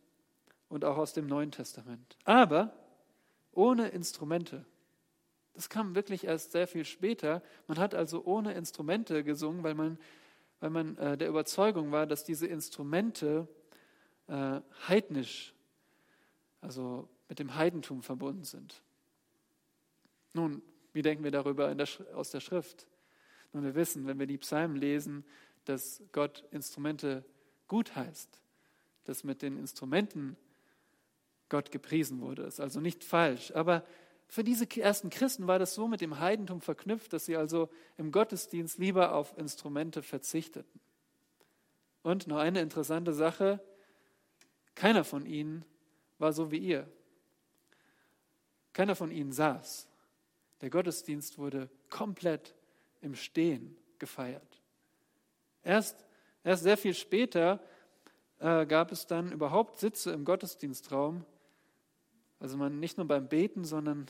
[0.69, 2.15] und auch aus dem Neuen Testament.
[2.25, 2.73] Aber
[3.53, 4.65] ohne Instrumente.
[5.57, 7.41] Das kam wirklich erst sehr viel später.
[7.67, 9.97] Man hat also ohne Instrumente gesungen, weil man,
[10.59, 13.47] weil man äh, der Überzeugung war, dass diese Instrumente
[14.27, 15.55] äh, heidnisch,
[16.61, 18.83] also mit dem Heidentum verbunden sind.
[20.33, 20.61] Nun,
[20.93, 22.85] wie denken wir darüber der, aus der Schrift?
[23.51, 25.25] Nun, wir wissen, wenn wir die Psalmen lesen,
[25.65, 27.25] dass Gott Instrumente
[27.67, 28.43] gut heißt,
[29.05, 30.37] dass mit den Instrumenten
[31.49, 32.43] Gott gepriesen wurde.
[32.43, 33.51] Das ist also nicht falsch.
[33.55, 33.83] Aber
[34.27, 38.11] für diese ersten Christen war das so mit dem Heidentum verknüpft, dass sie also im
[38.11, 40.79] Gottesdienst lieber auf Instrumente verzichteten.
[42.03, 43.61] Und noch eine interessante Sache,
[44.75, 45.65] keiner von ihnen
[46.19, 46.87] war so wie ihr.
[48.73, 49.87] Keiner von ihnen saß.
[50.61, 52.53] Der Gottesdienst wurde komplett
[53.01, 54.61] im Stehen gefeiert.
[55.63, 56.05] Erst,
[56.43, 57.59] erst sehr viel später
[58.39, 61.25] äh, gab es dann überhaupt Sitze im Gottesdienstraum,
[62.39, 64.07] also man nicht nur beim Beten, sondern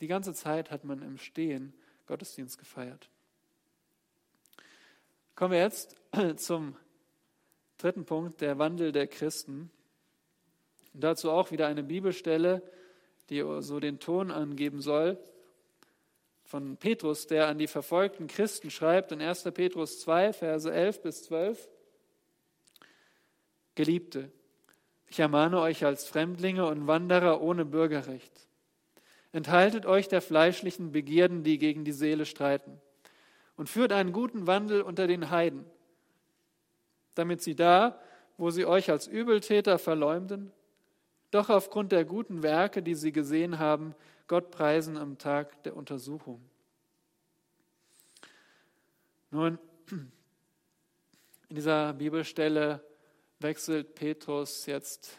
[0.00, 1.72] die ganze Zeit hat man im Stehen
[2.06, 3.08] Gottesdienst gefeiert.
[5.34, 5.96] Kommen wir jetzt
[6.36, 6.76] zum
[7.76, 9.70] dritten Punkt, der Wandel der Christen.
[10.94, 12.62] Und dazu auch wieder eine Bibelstelle,
[13.30, 15.18] die so den Ton angeben soll,
[16.44, 19.44] von Petrus, der an die verfolgten Christen schreibt in 1.
[19.52, 21.68] Petrus 2, Verse 11 bis 12.
[23.74, 24.32] Geliebte,
[25.08, 28.32] ich ermahne euch als Fremdlinge und Wanderer ohne Bürgerrecht.
[29.32, 32.80] Enthaltet euch der fleischlichen Begierden, die gegen die Seele streiten,
[33.56, 35.64] und führt einen guten Wandel unter den Heiden,
[37.14, 38.00] damit sie da,
[38.36, 40.52] wo sie euch als Übeltäter verleumden,
[41.30, 43.94] doch aufgrund der guten Werke, die sie gesehen haben,
[44.28, 46.42] Gott preisen am Tag der Untersuchung.
[49.30, 49.58] Nun,
[51.48, 52.82] in dieser Bibelstelle
[53.40, 55.18] wechselt Petrus jetzt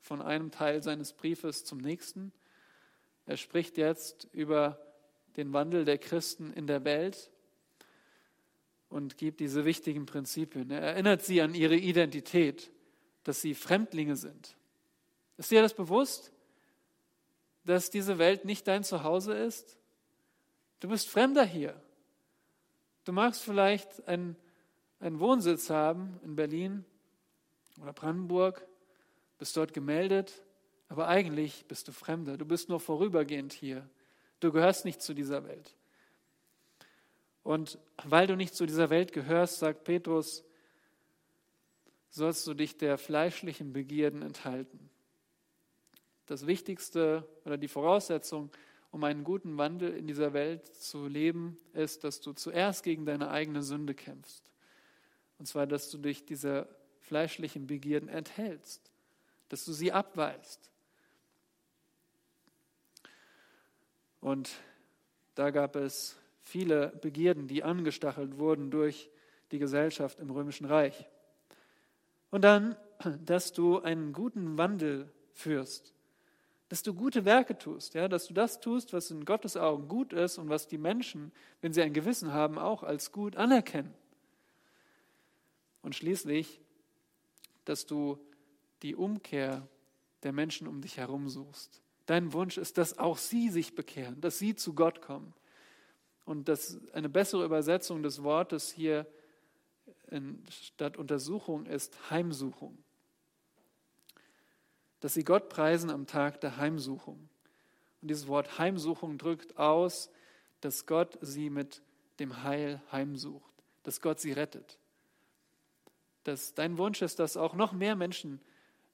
[0.00, 2.32] von einem Teil seines Briefes zum nächsten.
[3.26, 4.80] Er spricht jetzt über
[5.36, 7.30] den Wandel der Christen in der Welt
[8.88, 10.70] und gibt diese wichtigen Prinzipien.
[10.70, 12.72] Er erinnert sie an ihre Identität,
[13.24, 14.56] dass sie Fremdlinge sind.
[15.36, 16.32] Ist dir das bewusst,
[17.64, 19.78] dass diese Welt nicht dein Zuhause ist?
[20.80, 21.80] Du bist Fremder hier.
[23.04, 24.36] Du magst vielleicht einen,
[25.00, 26.84] einen Wohnsitz haben in Berlin,
[27.80, 28.66] oder Brandenburg,
[29.38, 30.42] bist dort gemeldet,
[30.88, 32.36] aber eigentlich bist du Fremder.
[32.36, 33.88] Du bist nur vorübergehend hier.
[34.40, 35.76] Du gehörst nicht zu dieser Welt.
[37.42, 40.44] Und weil du nicht zu dieser Welt gehörst, sagt Petrus,
[42.10, 44.90] sollst du dich der fleischlichen Begierden enthalten.
[46.26, 48.50] Das Wichtigste oder die Voraussetzung,
[48.90, 53.30] um einen guten Wandel in dieser Welt zu leben, ist, dass du zuerst gegen deine
[53.30, 54.50] eigene Sünde kämpfst.
[55.38, 56.68] Und zwar, dass du dich dieser
[57.08, 58.90] fleischlichen Begierden enthältst,
[59.48, 60.70] dass du sie abweist.
[64.20, 64.50] Und
[65.34, 69.10] da gab es viele Begierden, die angestachelt wurden durch
[69.50, 71.08] die Gesellschaft im Römischen Reich.
[72.30, 72.76] Und dann,
[73.24, 75.94] dass du einen guten Wandel führst,
[76.68, 80.12] dass du gute Werke tust, ja, dass du das tust, was in Gottes Augen gut
[80.12, 83.94] ist und was die Menschen, wenn sie ein Gewissen haben, auch als gut anerkennen.
[85.80, 86.60] Und schließlich,
[87.68, 88.18] dass du
[88.82, 89.66] die Umkehr
[90.22, 91.82] der Menschen um dich herum suchst.
[92.06, 95.34] Dein Wunsch ist, dass auch sie sich bekehren, dass sie zu Gott kommen.
[96.24, 99.06] Und dass eine bessere Übersetzung des Wortes hier
[100.50, 102.78] statt Untersuchung ist Heimsuchung.
[105.00, 107.28] Dass sie Gott preisen am Tag der Heimsuchung.
[108.00, 110.10] Und dieses Wort Heimsuchung drückt aus,
[110.60, 111.82] dass Gott sie mit
[112.20, 113.52] dem Heil heimsucht,
[113.82, 114.78] dass Gott sie rettet.
[116.28, 118.38] Dass dein Wunsch ist, dass auch noch mehr Menschen,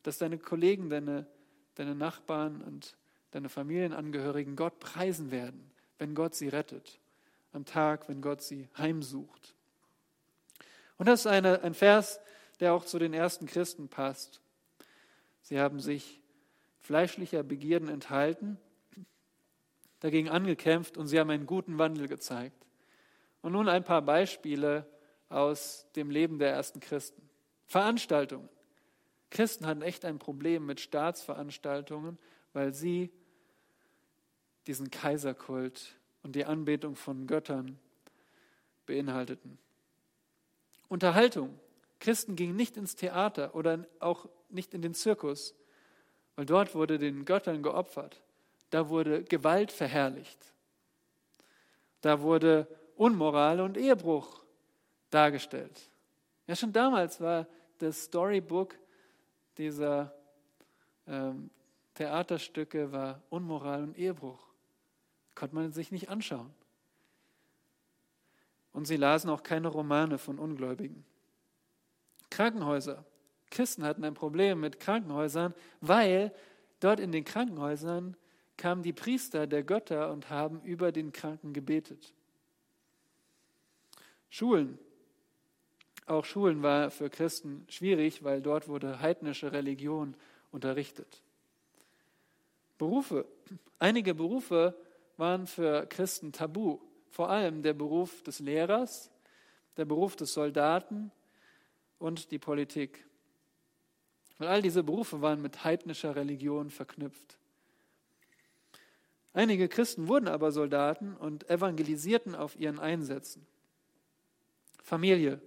[0.04, 1.26] dass deine Kollegen, deine,
[1.74, 2.96] deine Nachbarn und
[3.32, 5.68] deine Familienangehörigen Gott preisen werden,
[5.98, 7.00] wenn Gott sie rettet,
[7.52, 9.56] am Tag, wenn Gott sie heimsucht.
[10.96, 12.20] Und das ist eine, ein Vers,
[12.60, 14.40] der auch zu den ersten Christen passt.
[15.42, 16.20] Sie haben sich
[16.78, 18.58] fleischlicher Begierden enthalten,
[19.98, 22.64] dagegen angekämpft und sie haben einen guten Wandel gezeigt.
[23.42, 24.86] Und nun ein paar Beispiele
[25.28, 27.28] aus dem Leben der ersten Christen.
[27.66, 28.48] Veranstaltungen.
[29.30, 32.18] Christen hatten echt ein Problem mit Staatsveranstaltungen,
[32.52, 33.10] weil sie
[34.66, 37.78] diesen Kaiserkult und die Anbetung von Göttern
[38.86, 39.58] beinhalteten.
[40.88, 41.58] Unterhaltung.
[41.98, 45.54] Christen gingen nicht ins Theater oder auch nicht in den Zirkus,
[46.36, 48.22] weil dort wurde den Göttern geopfert.
[48.70, 50.38] Da wurde Gewalt verherrlicht.
[52.00, 54.43] Da wurde Unmoral und Ehebruch
[55.14, 55.90] dargestellt.
[56.46, 57.46] Ja, schon damals war
[57.78, 58.76] das Storybook
[59.56, 60.12] dieser
[61.06, 61.50] ähm,
[61.94, 64.40] Theaterstücke war Unmoral und Ehebruch.
[65.34, 66.52] Konnte man sich nicht anschauen.
[68.72, 71.04] Und sie lasen auch keine Romane von Ungläubigen.
[72.30, 73.04] Krankenhäuser.
[73.50, 76.34] Christen hatten ein Problem mit Krankenhäusern, weil
[76.80, 78.16] dort in den Krankenhäusern
[78.56, 82.12] kamen die Priester der Götter und haben über den Kranken gebetet.
[84.30, 84.78] Schulen.
[86.06, 90.14] Auch Schulen war für Christen schwierig, weil dort wurde heidnische Religion
[90.52, 91.22] unterrichtet.
[92.78, 93.24] Berufe.
[93.78, 94.74] Einige Berufe
[95.16, 96.78] waren für Christen tabu
[97.14, 99.08] vor allem der Beruf des Lehrers,
[99.76, 101.12] der Beruf des Soldaten
[102.00, 103.06] und die Politik.
[104.40, 107.38] Und all diese Berufe waren mit heidnischer Religion verknüpft.
[109.32, 113.46] Einige Christen wurden aber Soldaten und evangelisierten auf ihren Einsätzen.
[114.82, 115.40] Familie.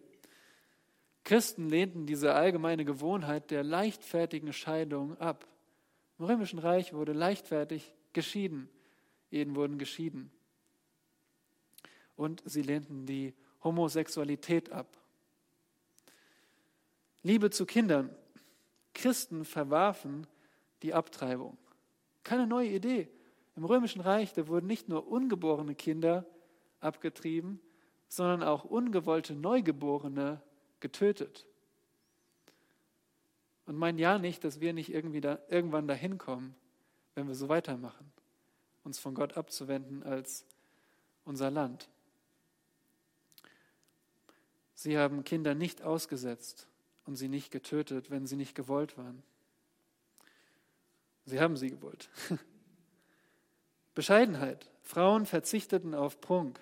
[1.28, 5.46] Christen lehnten diese allgemeine Gewohnheit der leichtfertigen Scheidung ab.
[6.20, 8.70] Im Römischen Reich wurde leichtfertig geschieden.
[9.30, 10.32] Ehen wurden geschieden
[12.16, 14.98] und sie lehnten die Homosexualität ab.
[17.24, 18.10] Liebe zu Kindern.
[18.94, 20.28] Christen verwarfen
[20.82, 21.58] die Abtreibung.
[22.24, 23.10] Keine neue Idee.
[23.58, 26.26] Im Römischen Reich, da wurden nicht nur ungeborene Kinder
[26.80, 27.60] abgetrieben,
[28.08, 30.42] sondern auch ungewollte Neugeborene
[30.80, 31.46] getötet.
[33.66, 36.56] Und mein ja nicht, dass wir nicht irgendwie da, irgendwann dahin kommen,
[37.16, 38.12] wenn wir so weitermachen,
[38.84, 40.46] uns von Gott abzuwenden als
[41.26, 41.90] unser Land.
[44.74, 46.68] Sie haben Kinder nicht ausgesetzt
[47.06, 49.24] und sie nicht getötet, wenn sie nicht gewollt waren.
[51.26, 52.10] Sie haben sie gewollt.
[53.96, 54.70] Bescheidenheit.
[54.84, 56.60] Frauen verzichteten auf Prunk.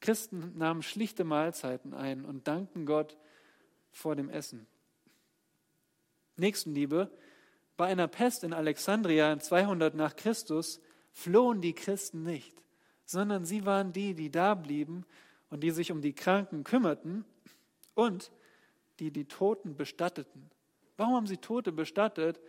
[0.00, 3.16] Christen nahmen schlichte Mahlzeiten ein und dankten Gott
[3.92, 4.66] vor dem Essen.
[6.36, 7.10] Nächstenliebe.
[7.76, 10.80] Bei einer Pest in Alexandria 200 nach Christus
[11.12, 12.62] flohen die Christen nicht,
[13.04, 15.04] sondern sie waren die, die da blieben
[15.50, 17.24] und die sich um die Kranken kümmerten
[17.94, 18.30] und
[18.98, 20.50] die die Toten bestatteten.
[20.96, 22.40] Warum haben sie Tote bestattet?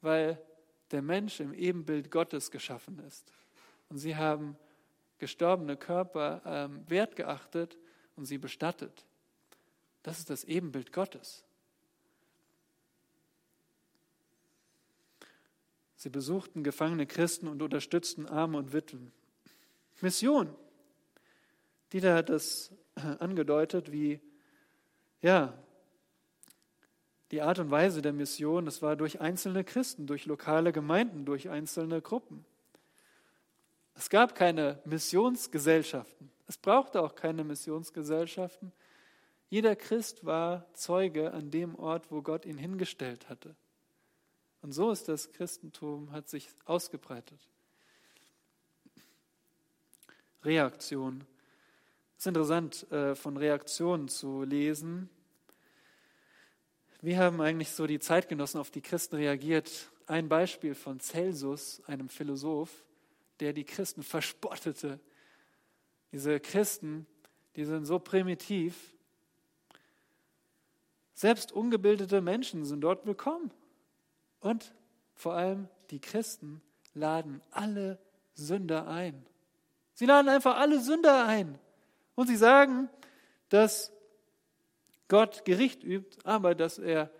[0.00, 0.40] Weil
[0.90, 3.32] der Mensch im Ebenbild Gottes geschaffen ist.
[3.88, 4.56] Und sie haben
[5.22, 7.78] gestorbene Körper ähm, wertgeachtet
[8.16, 9.06] und sie bestattet.
[10.02, 11.44] Das ist das Ebenbild Gottes.
[15.94, 19.12] Sie besuchten gefangene Christen und unterstützten Arme und Witwen.
[20.00, 20.52] Mission.
[21.92, 22.72] Dieter hat das
[23.20, 24.20] angedeutet, wie
[25.20, 25.56] ja,
[27.30, 31.48] die Art und Weise der Mission, das war durch einzelne Christen, durch lokale Gemeinden, durch
[31.48, 32.44] einzelne Gruppen.
[33.94, 36.30] Es gab keine Missionsgesellschaften.
[36.46, 38.72] Es brauchte auch keine Missionsgesellschaften.
[39.48, 43.54] Jeder Christ war Zeuge an dem Ort, wo Gott ihn hingestellt hatte.
[44.62, 47.40] Und so ist das Christentum, hat sich ausgebreitet.
[50.44, 51.24] Reaktion.
[52.16, 55.10] Es ist interessant, äh, von Reaktionen zu lesen.
[57.00, 59.90] Wie haben eigentlich so die Zeitgenossen auf die Christen reagiert?
[60.06, 62.84] Ein Beispiel von Celsus, einem Philosoph,
[63.42, 65.00] der die Christen verspottete.
[66.12, 67.06] Diese Christen,
[67.56, 68.94] die sind so primitiv.
[71.14, 73.50] Selbst ungebildete Menschen sind dort willkommen.
[74.40, 74.72] Und
[75.14, 76.62] vor allem die Christen
[76.94, 77.98] laden alle
[78.34, 79.26] Sünder ein.
[79.94, 81.58] Sie laden einfach alle Sünder ein.
[82.14, 82.88] Und sie sagen,
[83.48, 83.92] dass
[85.08, 87.10] Gott Gericht übt, aber dass er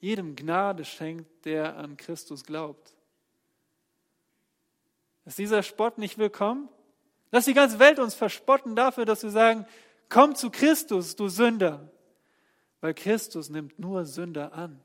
[0.00, 2.97] jedem Gnade schenkt, der an Christus glaubt.
[5.28, 6.70] Ist dieser Spott nicht willkommen?
[7.32, 9.66] Lass die ganze Welt uns verspotten dafür, dass wir sagen,
[10.08, 11.92] komm zu Christus, du Sünder.
[12.80, 14.80] Weil Christus nimmt nur Sünder an.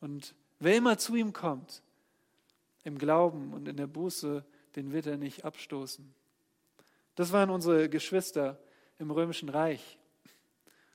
[0.00, 1.82] Und wer immer zu ihm kommt,
[2.82, 4.42] im Glauben und in der Buße,
[4.74, 6.14] den wird er nicht abstoßen.
[7.14, 8.58] Das waren unsere Geschwister
[8.98, 9.98] im Römischen Reich.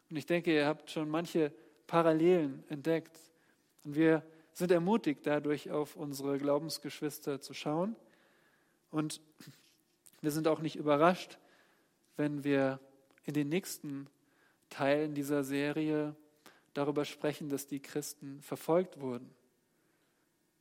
[0.09, 1.53] Und ich denke, ihr habt schon manche
[1.85, 3.19] Parallelen entdeckt.
[3.83, 7.95] Und wir sind ermutigt, dadurch auf unsere Glaubensgeschwister zu schauen.
[8.91, 9.21] Und
[10.21, 11.39] wir sind auch nicht überrascht,
[12.17, 12.79] wenn wir
[13.25, 14.07] in den nächsten
[14.69, 16.15] Teilen dieser Serie
[16.73, 19.29] darüber sprechen, dass die Christen verfolgt wurden.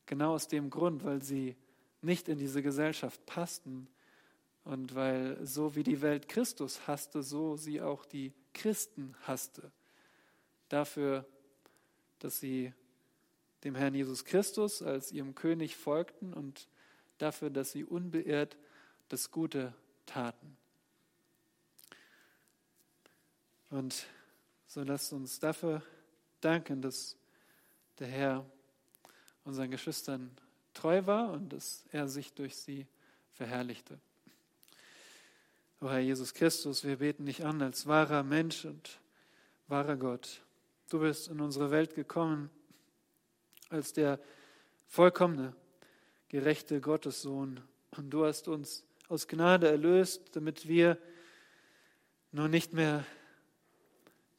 [0.05, 1.55] Genau aus dem Grund, weil sie
[2.01, 3.87] nicht in diese Gesellschaft passten,
[4.63, 9.71] und weil so wie die Welt Christus hasste, so sie auch die Christen hasste.
[10.69, 11.25] Dafür,
[12.19, 12.73] dass sie
[13.63, 16.67] dem Herrn Jesus Christus als ihrem König folgten und
[17.21, 18.57] dafür, dass sie unbeirrt
[19.09, 19.73] das Gute
[20.05, 20.57] taten.
[23.69, 24.05] Und
[24.67, 25.81] so lasst uns dafür
[26.41, 27.15] danken, dass
[27.99, 28.45] der Herr
[29.43, 30.31] unseren Geschwistern
[30.73, 32.87] treu war und dass er sich durch sie
[33.33, 33.99] verherrlichte.
[35.79, 38.99] O Herr Jesus Christus, wir beten dich an als wahrer Mensch und
[39.67, 40.41] wahrer Gott.
[40.89, 42.49] Du bist in unsere Welt gekommen
[43.69, 44.19] als der
[44.87, 45.55] vollkommene,
[46.31, 47.59] gerechte Gottessohn.
[47.97, 50.97] Und du hast uns aus Gnade erlöst, damit wir
[52.31, 53.05] nun nicht mehr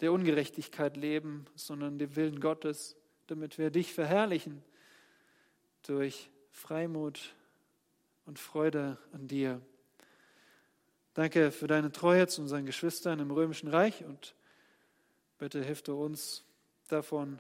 [0.01, 4.65] der Ungerechtigkeit leben, sondern dem Willen Gottes, damit wir dich verherrlichen
[5.83, 7.35] durch Freimut
[8.25, 9.61] und Freude an dir.
[11.13, 14.35] Danke für deine Treue zu unseren Geschwistern im Römischen Reich und
[15.37, 16.43] bitte hilf du uns
[16.89, 17.39] davon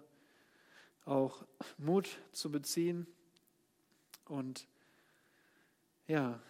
[1.06, 1.42] auch
[1.78, 3.06] Mut zu beziehen
[4.32, 4.66] und
[6.06, 6.40] ja,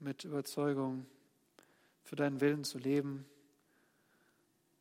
[0.00, 1.06] mit Überzeugung
[2.02, 3.26] für deinen Willen zu leben.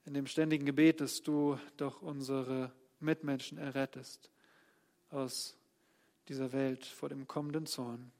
[0.06, 4.30] In dem ständigen Gebet, dass du doch unsere Mitmenschen errettest
[5.10, 5.58] aus
[6.30, 8.12] dieser Welt vor dem kommenden Zorn.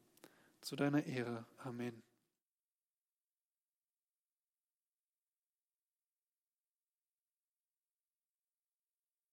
[0.62, 1.46] Zu deiner Ehre.
[1.60, 2.05] Amen.